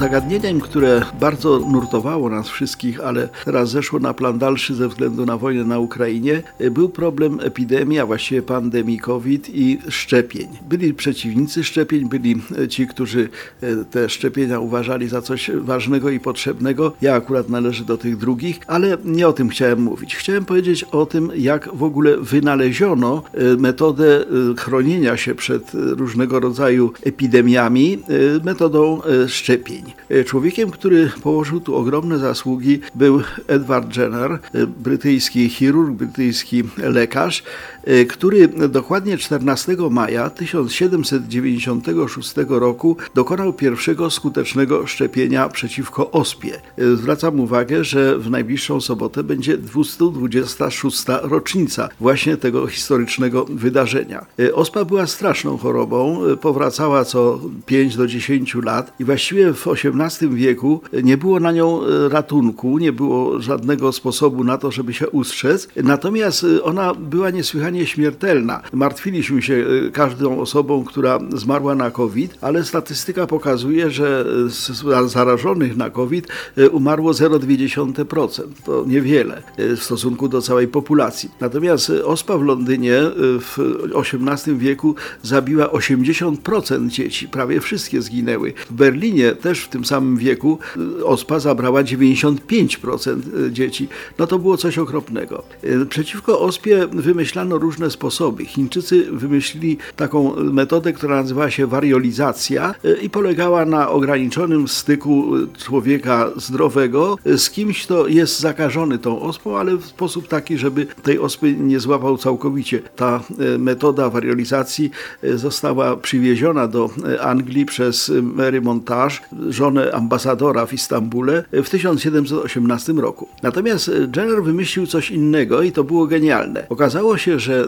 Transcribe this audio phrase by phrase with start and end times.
[0.00, 5.36] Zagadnieniem, które bardzo nurtowało nas wszystkich, ale teraz zeszło na plan dalszy ze względu na
[5.36, 10.48] wojnę na Ukrainie, był problem epidemii, a właściwie pandemii COVID i szczepień.
[10.68, 13.28] Byli przeciwnicy szczepień, byli ci, którzy
[13.60, 16.92] e, te szczepienia uważali za coś ważnego i potrzebnego.
[17.02, 20.16] Ja akurat należę do tych drugich, ale nie o tym chciałem mówić.
[20.16, 24.24] Chciałem powiedzieć o tym, jak w ogóle wynaleziono e, metodę e,
[24.56, 27.98] chronienia się przed różnego rodzaju epidemiami
[28.44, 29.89] metodą szczepień.
[30.08, 37.42] E, człowiekiem, który położył tu ogromne zasługi, był Edward Jenner, e, brytyjski chirurg, brytyjski lekarz,
[37.84, 46.60] e, który dokładnie 14 maja 1796 roku dokonał pierwszego skutecznego szczepienia przeciwko ospie.
[46.94, 51.04] Zwracam uwagę, że w najbliższą sobotę będzie 226.
[51.22, 54.26] rocznica właśnie tego historycznego wydarzenia.
[54.54, 60.80] Ospa była straszną chorobą, powracała co 5 do 10 lat i właściwie w XVIII wieku
[61.02, 65.68] nie było na nią e, ratunku, nie było żadnego sposobu na to, żeby się ustrzec.
[65.76, 68.62] Natomiast e, ona była niesłychanie śmiertelna.
[68.72, 75.76] Martwiliśmy się e, każdą osobą, która zmarła na COVID, ale statystyka pokazuje, że z zarażonych
[75.76, 76.28] na COVID
[76.72, 78.42] umarło 0,2%.
[78.64, 81.30] To niewiele w stosunku do całej populacji.
[81.40, 83.00] Natomiast ospa w Londynie
[83.40, 83.58] w
[83.94, 87.28] XVIII wieku zabiła 80% dzieci.
[87.28, 88.52] Prawie wszystkie zginęły.
[88.70, 90.58] W Berlinie też tym samym wieku
[91.00, 93.88] y, ospa zabrała 95% y, dzieci.
[94.18, 95.42] No to było coś okropnego.
[95.64, 98.44] Y, przeciwko ospie wymyślano różne sposoby.
[98.44, 107.18] Chińczycy wymyślili taką metodę, która nazywała się wariolizacja i polegała na ograniczonym styku człowieka zdrowego
[107.36, 111.80] z kimś, kto jest zakażony tą ospą, ale w sposób taki, żeby tej ospy nie
[111.80, 112.82] złapał całkowicie.
[112.96, 113.20] Ta
[113.58, 114.90] metoda wariolizacji
[115.34, 116.90] została przywieziona do
[117.20, 119.16] Anglii przez Mary Montage,
[119.50, 123.28] żonę ambasadora w Istambule w 1718 roku.
[123.42, 126.66] Natomiast Jenner wymyślił coś innego i to było genialne.
[126.68, 127.66] Okazało się, że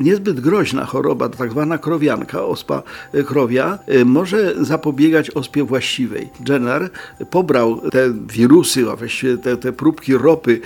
[0.00, 2.82] niezbyt groźna choroba, tak zwana krowianka, ospa
[3.26, 6.28] krowia, może zapobiegać ospie właściwej.
[6.48, 6.90] Jenner
[7.30, 10.60] pobrał te wirusy, a właściwie te, te próbki ropy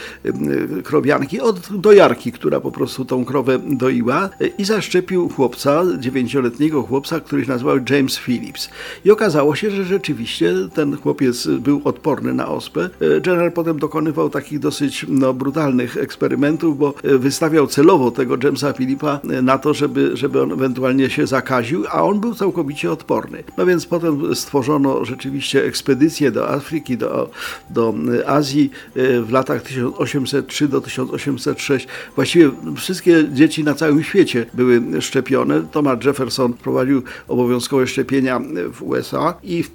[0.84, 7.44] krowianki od dojarki, która po prostu tą krowę doiła i zaszczepił chłopca, dziewięcioletniego chłopca, który
[7.44, 8.70] się nazywał James Phillips.
[9.04, 12.90] I okazało się, że rzeczywiście ten chłopiec był odporny na ospę.
[13.26, 19.58] Jenner potem dokonywał takich dosyć no, brutalnych eksperymentów, bo wystawiał celowo tego Jamesa Philippa na
[19.58, 23.44] to, żeby, żeby on ewentualnie się zakaził, a on był całkowicie odporny.
[23.56, 27.30] No więc potem stworzono rzeczywiście ekspedycje do Afryki, do,
[27.70, 27.94] do
[28.26, 31.88] Azji w latach 1803 do 1806.
[32.14, 35.62] Właściwie wszystkie dzieci na całym świecie były szczepione.
[35.72, 38.40] Thomas Jefferson prowadził obowiązkowe szczepienia
[38.72, 39.70] w USA i w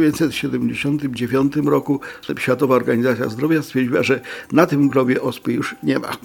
[0.00, 2.00] 1979 roku
[2.38, 4.20] Światowa Organizacja Zdrowia stwierdziła, że
[4.52, 6.16] na tym globie ospy już nie ma.